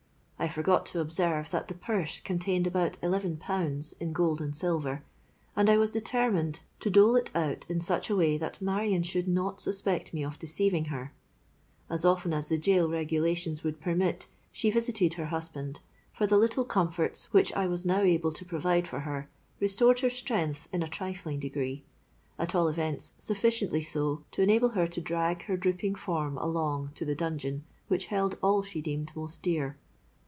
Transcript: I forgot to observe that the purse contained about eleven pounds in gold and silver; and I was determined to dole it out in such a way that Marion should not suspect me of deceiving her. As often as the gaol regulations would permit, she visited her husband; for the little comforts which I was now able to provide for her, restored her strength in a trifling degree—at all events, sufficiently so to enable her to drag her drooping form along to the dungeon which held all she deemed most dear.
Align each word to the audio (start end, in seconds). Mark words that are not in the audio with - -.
I 0.41 0.47
forgot 0.47 0.87
to 0.87 0.99
observe 1.01 1.51
that 1.51 1.67
the 1.67 1.75
purse 1.75 2.19
contained 2.19 2.65
about 2.65 2.97
eleven 3.03 3.37
pounds 3.37 3.93
in 3.99 4.11
gold 4.11 4.41
and 4.41 4.55
silver; 4.55 5.03
and 5.55 5.69
I 5.69 5.77
was 5.77 5.91
determined 5.91 6.61
to 6.79 6.89
dole 6.89 7.15
it 7.15 7.29
out 7.35 7.63
in 7.69 7.79
such 7.79 8.09
a 8.09 8.15
way 8.15 8.39
that 8.39 8.59
Marion 8.59 9.03
should 9.03 9.27
not 9.27 9.61
suspect 9.61 10.15
me 10.15 10.23
of 10.23 10.39
deceiving 10.39 10.85
her. 10.85 11.13
As 11.91 12.03
often 12.03 12.33
as 12.33 12.47
the 12.47 12.57
gaol 12.57 12.87
regulations 12.89 13.63
would 13.63 13.79
permit, 13.79 14.25
she 14.51 14.71
visited 14.71 15.13
her 15.13 15.27
husband; 15.27 15.79
for 16.11 16.25
the 16.25 16.39
little 16.39 16.65
comforts 16.65 17.25
which 17.31 17.53
I 17.53 17.67
was 17.67 17.85
now 17.85 18.01
able 18.01 18.31
to 18.31 18.43
provide 18.43 18.87
for 18.87 19.01
her, 19.01 19.29
restored 19.59 19.99
her 19.99 20.09
strength 20.09 20.67
in 20.73 20.81
a 20.81 20.87
trifling 20.87 21.37
degree—at 21.39 22.55
all 22.55 22.67
events, 22.67 23.13
sufficiently 23.19 23.83
so 23.83 24.23
to 24.31 24.41
enable 24.41 24.69
her 24.69 24.87
to 24.87 25.01
drag 25.01 25.43
her 25.43 25.55
drooping 25.55 25.93
form 25.93 26.39
along 26.39 26.93
to 26.95 27.05
the 27.05 27.13
dungeon 27.15 27.63
which 27.89 28.05
held 28.07 28.39
all 28.41 28.63
she 28.63 28.81
deemed 28.81 29.11
most 29.15 29.43
dear. 29.43 29.77